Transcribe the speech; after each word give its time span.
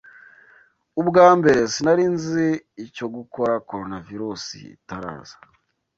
Ubwa 1.01 1.27
mbere, 1.39 1.61
sinari 1.73 2.05
nzi 2.13 2.45
icyo 2.85 3.05
gukora 3.15 3.53
Coronavirus 3.69 4.43
itaraza. 4.75 5.35